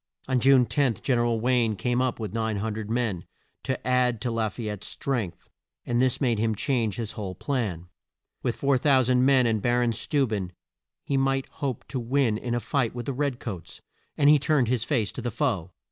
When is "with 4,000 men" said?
8.41-9.45